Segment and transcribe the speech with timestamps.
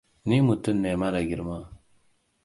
[0.27, 1.59] Ni mutum ne mara girma.